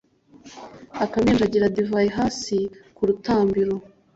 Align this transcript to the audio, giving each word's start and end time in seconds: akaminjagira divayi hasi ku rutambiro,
akaminjagira 1.03 1.73
divayi 1.75 2.09
hasi 2.17 2.57
ku 2.95 3.01
rutambiro, 3.07 3.75